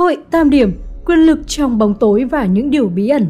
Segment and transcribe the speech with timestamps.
[0.00, 0.72] Hội Tam Điểm,
[1.04, 3.26] quyền lực trong bóng tối và những điều bí ẩn.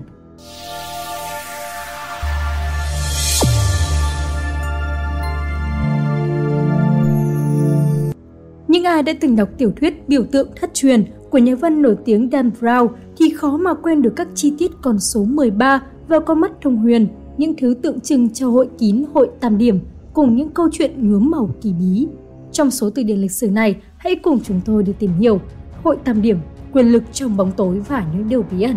[8.69, 11.97] Những ai đã từng đọc tiểu thuyết Biểu tượng thất truyền của nhà văn nổi
[12.05, 16.21] tiếng Dan Brown thì khó mà quên được các chi tiết con số 13 và
[16.21, 19.81] con mắt thông huyền, những thứ tượng trưng cho hội kín hội tam điểm
[20.15, 22.07] cùng những câu chuyện nhuốm màu kỳ bí.
[22.53, 25.41] Trong số từ điển lịch sử này, hãy cùng chúng tôi đi tìm hiểu
[25.85, 26.37] hội tam điểm,
[26.73, 28.77] quyền lực trong bóng tối và những điều bí ẩn.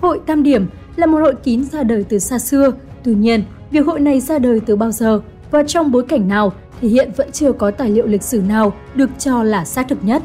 [0.00, 2.72] Hội tam điểm là một hội kín ra đời từ xa xưa,
[3.04, 6.52] tuy nhiên, việc hội này ra đời từ bao giờ và trong bối cảnh nào
[6.80, 10.04] thì hiện vẫn chưa có tài liệu lịch sử nào được cho là xác thực
[10.04, 10.22] nhất.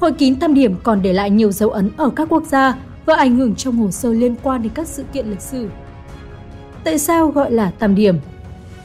[0.00, 3.14] Hội kín tam điểm còn để lại nhiều dấu ấn ở các quốc gia và
[3.14, 5.68] ảnh hưởng trong hồ sơ liên quan đến các sự kiện lịch sử.
[6.84, 8.16] Tại sao gọi là tam điểm?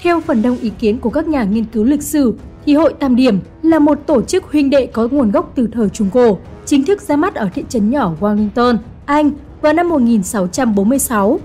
[0.01, 2.33] Theo phần đông ý kiến của các nhà nghiên cứu lịch sử,
[2.65, 5.89] thì Hội Tam Điểm là một tổ chức huynh đệ có nguồn gốc từ thời
[5.89, 9.31] Trung Cổ, chính thức ra mắt ở thị trấn nhỏ Wellington, Anh
[9.62, 11.39] vào năm 1646.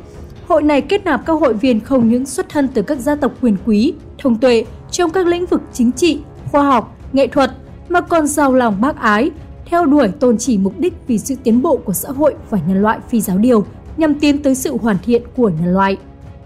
[0.49, 3.33] Hội này kết nạp các hội viên không những xuất thân từ các gia tộc
[3.41, 7.51] quyền quý, thông tuệ trong các lĩnh vực chính trị, khoa học, nghệ thuật,
[7.89, 9.31] mà còn giàu lòng bác ái,
[9.67, 12.83] theo đuổi tôn chỉ mục đích vì sự tiến bộ của xã hội và nhân
[12.83, 15.97] loại phi giáo điều nhằm tiến tới sự hoàn thiện của nhân loại.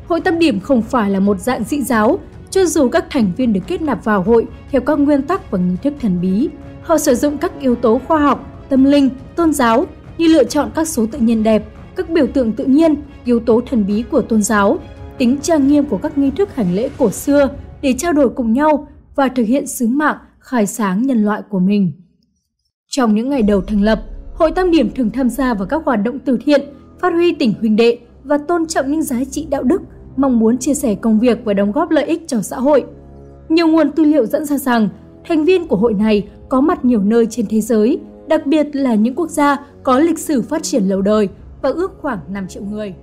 [0.09, 2.19] Hội tâm điểm không phải là một dạng dị giáo,
[2.51, 5.59] cho dù các thành viên được kết nạp vào hội theo các nguyên tắc và
[5.59, 6.49] nghi thức thần bí.
[6.83, 9.87] Họ sử dụng các yếu tố khoa học, tâm linh, tôn giáo
[10.19, 11.65] như lựa chọn các số tự nhiên đẹp,
[11.97, 14.79] các biểu tượng tự nhiên, yếu tố thần bí của tôn giáo,
[15.19, 17.49] tính trang nghiêm của các nghi thức hành lễ cổ xưa
[17.83, 21.59] để trao đổi cùng nhau và thực hiện sứ mạng khai sáng nhân loại của
[21.59, 21.93] mình.
[22.89, 24.03] Trong những ngày đầu thành lập,
[24.35, 26.61] Hội Tam Điểm thường tham gia vào các hoạt động từ thiện,
[27.01, 29.83] phát huy tình huynh đệ và tôn trọng những giá trị đạo đức,
[30.17, 32.85] mong muốn chia sẻ công việc và đóng góp lợi ích cho xã hội.
[33.49, 34.89] Nhiều nguồn tư liệu dẫn ra rằng,
[35.25, 38.95] thành viên của hội này có mặt nhiều nơi trên thế giới, đặc biệt là
[38.95, 41.29] những quốc gia có lịch sử phát triển lâu đời
[41.63, 42.95] và ước khoảng 5 triệu người.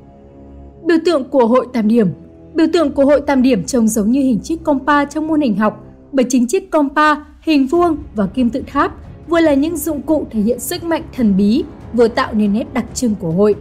[0.86, 2.08] Biểu tượng của hội Tam Điểm
[2.54, 5.56] Biểu tượng của hội Tam Điểm trông giống như hình chiếc compa trong môn hình
[5.56, 8.96] học, bởi chính chiếc compa, hình vuông và kim tự tháp
[9.28, 11.64] vừa là những dụng cụ thể hiện sức mạnh thần bí,
[11.94, 13.56] vừa tạo nên nét đặc trưng của hội.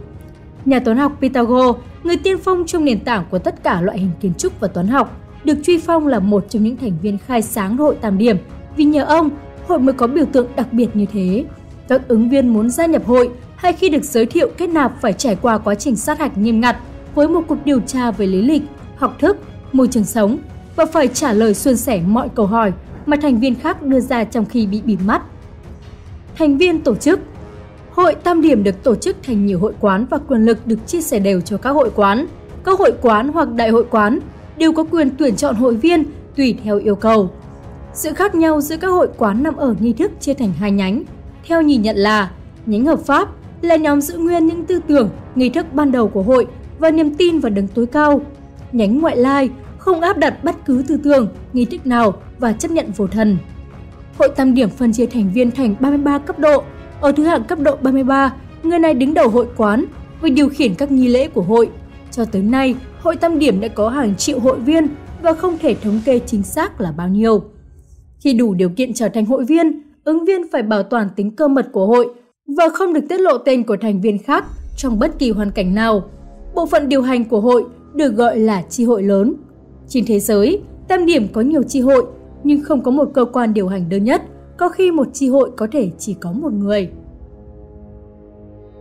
[0.67, 4.11] Nhà toán học Pythagore, người tiên phong trong nền tảng của tất cả loại hình
[4.19, 7.41] kiến trúc và toán học, được truy phong là một trong những thành viên khai
[7.41, 8.37] sáng hội Tam Điểm
[8.75, 9.29] vì nhờ ông,
[9.67, 11.45] hội mới có biểu tượng đặc biệt như thế.
[11.87, 15.13] Các ứng viên muốn gia nhập hội hay khi được giới thiệu kết nạp phải
[15.13, 16.77] trải qua quá trình sát hạch nghiêm ngặt
[17.15, 18.63] với một cuộc điều tra về lý lịch,
[18.95, 19.37] học thức,
[19.73, 20.37] môi trường sống
[20.75, 22.71] và phải trả lời suôn sẻ mọi câu hỏi
[23.05, 25.21] mà thành viên khác đưa ra trong khi bị bịt mắt.
[26.37, 27.19] Thành viên tổ chức
[27.97, 31.01] Hội Tam Điểm được tổ chức thành nhiều hội quán và quyền lực được chia
[31.01, 32.27] sẻ đều cho các hội quán.
[32.63, 34.19] Các hội quán hoặc đại hội quán
[34.57, 36.03] đều có quyền tuyển chọn hội viên
[36.35, 37.29] tùy theo yêu cầu.
[37.93, 41.03] Sự khác nhau giữa các hội quán nằm ở nghi thức chia thành hai nhánh.
[41.47, 42.31] Theo nhìn nhận là
[42.65, 43.29] nhánh hợp pháp
[43.61, 46.47] là nhóm giữ nguyên những tư tưởng, nghi thức ban đầu của hội
[46.79, 48.21] và niềm tin vào đấng tối cao.
[48.71, 52.71] Nhánh ngoại lai không áp đặt bất cứ tư tưởng, nghi thức nào và chấp
[52.71, 53.37] nhận vô thần.
[54.17, 56.63] Hội Tam Điểm phân chia thành viên thành 33 cấp độ.
[57.01, 59.85] Ở thứ hạng cấp độ 33, người này đứng đầu hội quán
[60.21, 61.69] và điều khiển các nghi lễ của hội.
[62.11, 64.87] Cho tới nay, Hội Tam Điểm đã có hàng triệu hội viên
[65.21, 67.43] và không thể thống kê chính xác là bao nhiêu.
[68.19, 71.47] Khi đủ điều kiện trở thành hội viên, ứng viên phải bảo toàn tính cơ
[71.47, 72.07] mật của hội
[72.57, 74.45] và không được tiết lộ tên của thành viên khác
[74.77, 76.03] trong bất kỳ hoàn cảnh nào.
[76.55, 79.33] Bộ phận điều hành của hội được gọi là chi hội lớn.
[79.87, 82.05] Trên thế giới, Tam Điểm có nhiều chi hội
[82.43, 84.21] nhưng không có một cơ quan điều hành đơn nhất,
[84.57, 86.89] có khi một chi hội có thể chỉ có một người.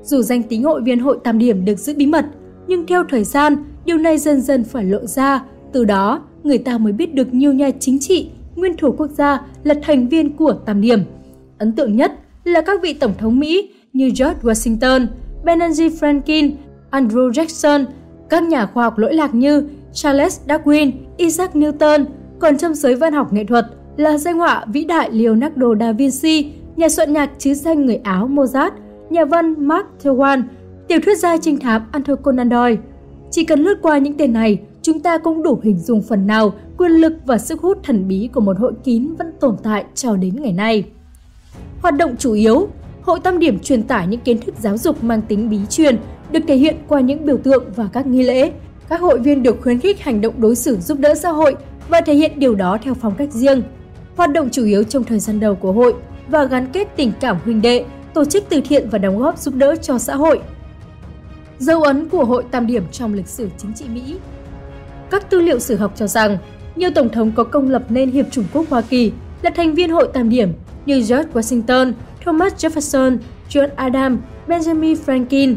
[0.03, 2.25] Dù danh tính hội viên hội tam điểm được giữ bí mật,
[2.67, 6.79] nhưng theo thời gian, điều này dần dần phải lộ ra, từ đó người ta
[6.79, 10.53] mới biết được nhiều nhà chính trị, nguyên thủ quốc gia là thành viên của
[10.53, 11.01] tam điểm.
[11.59, 12.13] Ấn tượng nhất
[12.45, 15.07] là các vị tổng thống Mỹ như George Washington,
[15.45, 16.51] Benjamin Franklin,
[16.91, 17.85] Andrew Jackson,
[18.31, 22.05] các nhà khoa học lỗi lạc như Charles Darwin, Isaac Newton,
[22.39, 26.53] còn trong giới văn học nghệ thuật là danh họa vĩ đại Leonardo da Vinci,
[26.77, 28.71] nhà soạn nhạc chứ danh người Áo Mozart,
[29.11, 30.43] nhà văn Mark Twain,
[30.89, 32.77] tiểu thuyết gia trinh thám Arthur Conan Doyle.
[33.31, 36.53] Chỉ cần lướt qua những tên này, chúng ta cũng đủ hình dung phần nào
[36.79, 40.17] quyền lực và sức hút thần bí của một hội kín vẫn tồn tại cho
[40.17, 40.85] đến ngày nay.
[41.83, 42.69] Hoạt động chủ yếu,
[43.03, 45.99] hội tâm điểm truyền tải những kiến thức giáo dục mang tính bí truyền,
[46.33, 48.53] được thể hiện qua những biểu tượng và các nghi lễ.
[48.89, 51.57] Các hội viên được khuyến khích hành động đối xử giúp đỡ xã hội
[51.89, 53.63] và thể hiện điều đó theo phong cách riêng.
[54.17, 55.95] Hoạt động chủ yếu trong thời gian đầu của hội
[56.29, 57.85] và gắn kết tình cảm huynh đệ,
[58.15, 60.41] tổ chức từ thiện và đóng góp giúp đỡ cho xã hội.
[61.59, 64.17] Dấu ấn của hội tam điểm trong lịch sử chính trị Mỹ
[65.11, 66.39] Các tư liệu sử học cho rằng,
[66.77, 69.91] nhiều tổng thống có công lập nên Hiệp chủng quốc Hoa Kỳ là thành viên
[69.91, 70.53] hội tam điểm,
[70.87, 71.93] như George Washington,
[72.25, 73.19] Thomas Jefferson,
[73.51, 75.57] John Adams, Benjamin Franklin.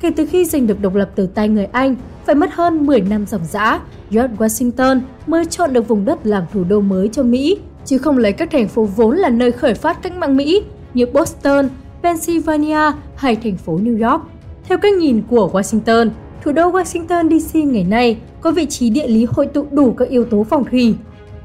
[0.00, 1.96] Kể từ khi giành được độc lập từ tay người Anh,
[2.26, 3.80] phải mất hơn 10 năm dòng dã,
[4.10, 7.58] George Washington mới chọn được vùng đất làm thủ đô mới cho Mỹ,
[7.88, 10.62] chứ không lấy các thành phố vốn là nơi khởi phát cách mạng Mỹ
[10.94, 11.68] như Boston,
[12.02, 14.22] Pennsylvania hay thành phố New York.
[14.64, 16.08] Theo cách nhìn của Washington,
[16.44, 20.08] thủ đô Washington DC ngày nay có vị trí địa lý hội tụ đủ các
[20.08, 20.94] yếu tố phòng thủy.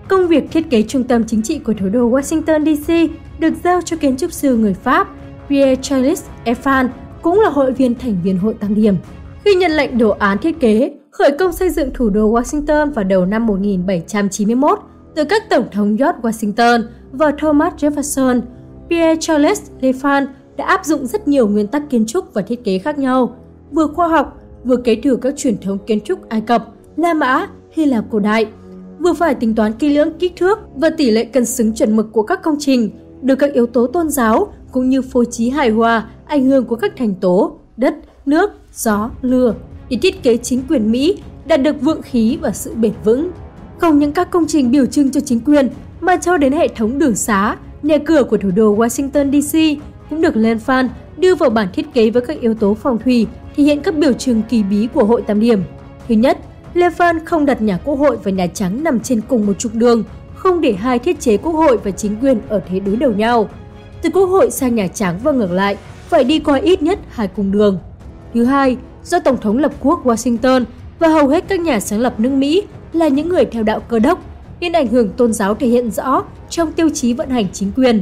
[0.07, 3.81] Công việc thiết kế trung tâm chính trị của thủ đô Washington DC được giao
[3.81, 5.07] cho kiến trúc sư người Pháp
[5.49, 6.87] Pierre Charles Efan,
[7.21, 8.95] cũng là hội viên thành viên hội tam điểm.
[9.45, 13.03] Khi nhận lệnh đồ án thiết kế, khởi công xây dựng thủ đô Washington vào
[13.03, 14.79] đầu năm 1791
[15.15, 18.41] từ các tổng thống George Washington và Thomas Jefferson,
[18.89, 20.25] Pierre Charles Lefan
[20.57, 23.35] đã áp dụng rất nhiều nguyên tắc kiến trúc và thiết kế khác nhau,
[23.71, 26.67] vừa khoa học, vừa kế thừa các truyền thống kiến trúc Ai Cập,
[26.97, 28.45] La Mã, Hy Lạp cổ đại,
[28.99, 32.11] vừa phải tính toán kỹ lưỡng kích thước và tỷ lệ cân xứng chuẩn mực
[32.11, 35.69] của các công trình, được các yếu tố tôn giáo cũng như phối trí hài
[35.69, 37.95] hòa ảnh hưởng của các thành tố, đất,
[38.25, 39.55] nước, gió, lửa
[39.89, 43.31] để thiết kế chính quyền Mỹ đạt được vượng khí và sự bền vững.
[43.83, 45.69] Không những các công trình biểu trưng cho chính quyền
[46.01, 50.21] mà cho đến hệ thống đường xá, nhà cửa của thủ đô Washington DC cũng
[50.21, 50.87] được lên fan
[51.17, 54.13] đưa vào bản thiết kế với các yếu tố phòng thủy thể hiện các biểu
[54.13, 55.63] trưng kỳ bí của hội tam điểm.
[56.07, 56.37] Thứ nhất,
[56.73, 59.73] Lê Phan không đặt nhà quốc hội và nhà trắng nằm trên cùng một trục
[59.73, 60.03] đường,
[60.35, 63.49] không để hai thiết chế quốc hội và chính quyền ở thế đối đầu nhau.
[64.01, 65.77] Từ quốc hội sang nhà trắng và ngược lại,
[66.09, 67.79] phải đi qua ít nhất hai cung đường.
[68.33, 70.63] Thứ hai, do Tổng thống lập quốc Washington
[70.99, 72.63] và hầu hết các nhà sáng lập nước Mỹ
[72.93, 74.19] là những người theo đạo cơ đốc,
[74.59, 78.01] nên ảnh hưởng tôn giáo thể hiện rõ trong tiêu chí vận hành chính quyền.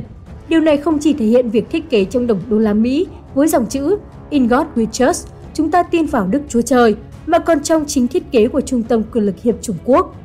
[0.50, 3.48] Điều này không chỉ thể hiện việc thiết kế trong đồng đô la Mỹ với
[3.48, 3.98] dòng chữ
[4.30, 6.96] In God We Trust, chúng ta tin vào Đức Chúa Trời,
[7.26, 10.16] mà còn trong chính thiết kế của Trung tâm quyền lực hiệp Trung Quốc.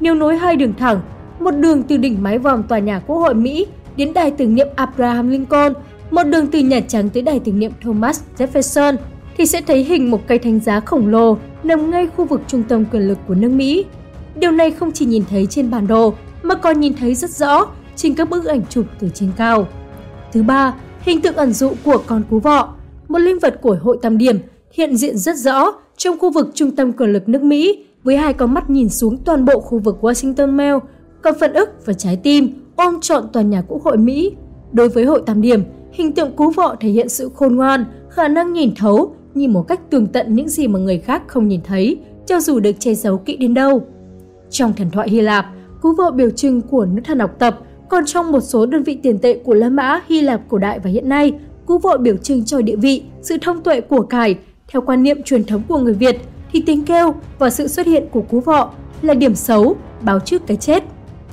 [0.00, 1.00] Nếu nối hai đường thẳng,
[1.40, 4.68] một đường từ đỉnh mái vòm tòa nhà Quốc hội Mỹ đến đài tưởng niệm
[4.76, 5.72] Abraham Lincoln,
[6.10, 8.96] một đường từ Nhà Trắng tới đài tưởng niệm Thomas Jefferson,
[9.36, 12.62] thì sẽ thấy hình một cây thánh giá khổng lồ nằm ngay khu vực trung
[12.62, 13.84] tâm quyền lực của nước Mỹ.
[14.36, 17.66] Điều này không chỉ nhìn thấy trên bản đồ, mà còn nhìn thấy rất rõ
[17.96, 19.66] trên các bức ảnh chụp từ trên cao.
[20.32, 22.74] Thứ ba, hình tượng ẩn dụ của con cú vọ,
[23.08, 24.38] một linh vật của hội tam điểm
[24.72, 28.32] hiện diện rất rõ trong khu vực trung tâm quyền lực nước Mỹ với hai
[28.32, 30.78] con mắt nhìn xuống toàn bộ khu vực Washington Mall,
[31.22, 34.32] còn phần ức và trái tim ôm trọn tòa nhà Quốc hội Mỹ.
[34.72, 38.28] Đối với hội tam điểm, hình tượng cú vọ thể hiện sự khôn ngoan, khả
[38.28, 41.60] năng nhìn thấu, nhìn một cách tường tận những gì mà người khác không nhìn
[41.64, 41.96] thấy,
[42.26, 43.82] cho dù được che giấu kỹ đến đâu.
[44.50, 45.46] Trong thần thoại Hy Lạp,
[45.80, 48.98] cú vợ biểu trưng của nước thần học tập, còn trong một số đơn vị
[49.02, 51.32] tiền tệ của La Mã, Hy Lạp cổ đại và hiện nay,
[51.66, 54.38] cú vợ biểu trưng cho địa vị, sự thông tuệ của cải.
[54.68, 56.16] Theo quan niệm truyền thống của người Việt,
[56.52, 58.70] thì tiếng kêu và sự xuất hiện của cú vọ
[59.02, 60.84] là điểm xấu, báo trước cái chết.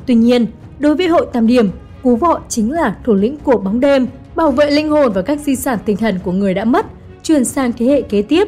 [0.06, 0.48] Tuy nhiên,
[0.82, 1.70] Đối với hội tam điểm,
[2.04, 5.40] cú vọ chính là thủ lĩnh của bóng đêm, bảo vệ linh hồn và các
[5.40, 6.86] di sản tinh thần của người đã mất,
[7.24, 8.48] truyền sang thế hệ kế tiếp.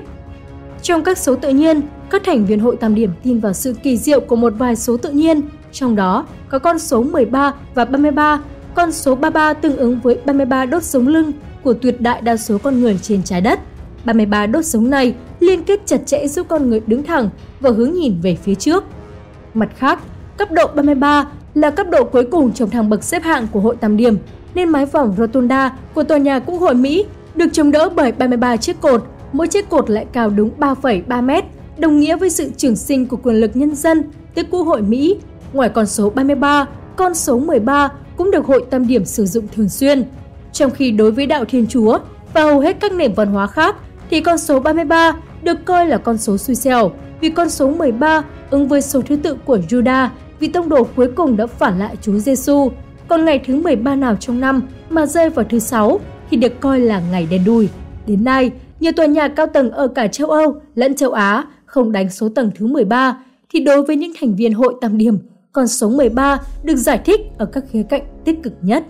[0.82, 1.82] Trong các số tự nhiên,
[2.14, 4.98] các thành viên hội tam điểm tin vào sự kỳ diệu của một vài số
[4.98, 8.42] tự nhiên, trong đó có con số 13 và 33,
[8.76, 11.32] con số 33 tương ứng với 33 đốt sống lưng
[11.64, 13.60] của tuyệt đại đa số con người trên trái đất.
[14.06, 17.30] 33 đốt sống này liên kết chặt chẽ giúp con người đứng thẳng
[17.60, 18.84] và hướng nhìn về phía trước.
[19.54, 20.00] Mặt khác,
[20.38, 23.76] cấp độ 33 là cấp độ cuối cùng trong thang bậc xếp hạng của hội
[23.76, 24.18] tam điểm,
[24.56, 27.06] nên mái vòm Rotunda của tòa nhà Quốc hội Mỹ
[27.36, 31.44] được chống đỡ bởi 33 chiếc cột, mỗi chiếc cột lại cao đúng 3,3 mét,
[31.78, 34.04] đồng nghĩa với sự trưởng sinh của quyền lực nhân dân
[34.36, 35.18] tới Quốc hội Mỹ.
[35.54, 39.70] Ngoài con số 33, con số 13 cũng được hội tâm điểm sử dụng thường
[39.70, 40.04] xuyên.
[40.52, 42.00] Trong khi đối với đạo Thiên Chúa
[42.34, 43.76] và hầu hết các nền văn hóa khác
[44.10, 48.24] thì con số 33 được coi là con số xui xẻo vì con số 13
[48.50, 50.08] ứng với số thứ tự của Judah
[50.40, 52.72] vì tông đồ cuối cùng đã phản lại Chúa Giêsu.
[53.08, 56.00] Còn ngày thứ 13 nào trong năm mà rơi vào thứ sáu
[56.32, 57.70] thì được coi là ngày đen đùi.
[58.08, 61.92] Đến nay, nhiều tòa nhà cao tầng ở cả châu Âu lẫn châu Á không
[61.92, 63.18] đánh số tầng thứ 13
[63.54, 65.18] thì đối với những thành viên hội tam điểm,
[65.52, 68.84] con số 13 được giải thích ở các khía cạnh tích cực nhất.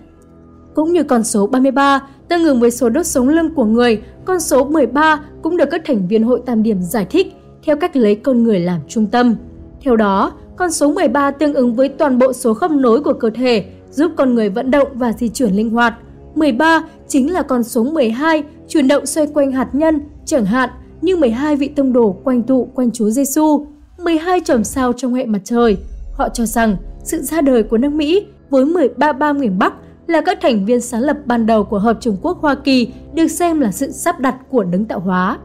[0.74, 4.40] Cũng như con số 33 tương ứng với số đốt sống lưng của người, con
[4.40, 7.26] số 13 cũng được các thành viên hội tam điểm giải thích
[7.62, 9.34] theo cách lấy con người làm trung tâm.
[9.80, 13.30] Theo đó, con số 13 tương ứng với toàn bộ số khớp nối của cơ
[13.30, 15.94] thể, giúp con người vận động và di chuyển linh hoạt.
[16.34, 20.70] 13 chính là con số 12 chuyển động xoay quanh hạt nhân, chẳng hạn
[21.04, 23.66] như 12 vị tông đồ quanh tụ quanh Chúa Giêsu,
[23.98, 25.76] 12 chòm sao trong hệ mặt trời.
[26.12, 29.74] Họ cho rằng sự ra đời của nước Mỹ với 13 bang miền Bắc
[30.06, 33.28] là các thành viên sáng lập ban đầu của Hợp Trung Quốc Hoa Kỳ được
[33.28, 35.38] xem là sự sắp đặt của đấng tạo hóa.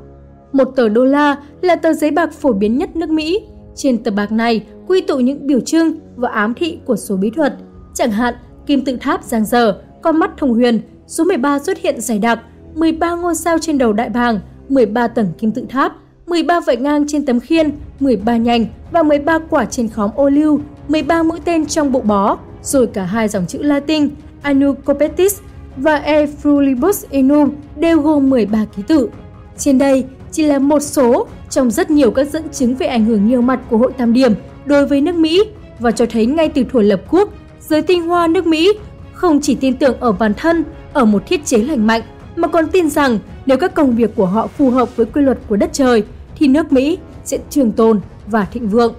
[0.51, 3.41] Một tờ đô la là tờ giấy bạc phổ biến nhất nước Mỹ.
[3.75, 7.29] Trên tờ bạc này quy tụ những biểu trưng và ám thị của số bí
[7.29, 7.53] thuật,
[7.93, 8.33] chẳng hạn
[8.65, 12.39] kim tự tháp giang dở, con mắt thông huyền, số 13 xuất hiện dày đặc,
[12.75, 14.39] 13 ngôi sao trên đầu đại bàng,
[14.69, 15.95] 13 tầng kim tự tháp,
[16.27, 20.61] 13 vảy ngang trên tấm khiên, 13 nhành và 13 quả trên khóm ô liu,
[20.87, 24.09] 13 mũi tên trong bộ bó, rồi cả hai dòng chữ Latin
[24.41, 25.39] Anucopetis
[25.77, 29.09] và E Frulibus Enum đều gồm 13 ký tự.
[29.57, 33.27] Trên đây chỉ là một số trong rất nhiều các dẫn chứng về ảnh hưởng
[33.27, 34.33] nhiều mặt của hội tam điểm
[34.65, 35.43] đối với nước Mỹ
[35.79, 38.73] và cho thấy ngay từ thuở lập quốc, giới tinh hoa nước Mỹ
[39.13, 42.01] không chỉ tin tưởng ở bản thân, ở một thiết chế lành mạnh,
[42.41, 45.37] mà còn tin rằng nếu các công việc của họ phù hợp với quy luật
[45.47, 46.03] của đất trời,
[46.35, 48.93] thì nước Mỹ sẽ trường tồn và thịnh vượng.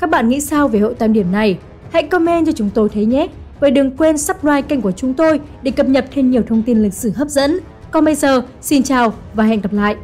[0.00, 1.58] Các bạn nghĩ sao về hội tam điểm này?
[1.92, 3.26] Hãy comment cho chúng tôi thấy nhé!
[3.60, 6.82] Và đừng quên subscribe kênh của chúng tôi để cập nhật thêm nhiều thông tin
[6.82, 7.58] lịch sử hấp dẫn.
[7.90, 9.96] Còn bây giờ, xin chào và hẹn gặp lại!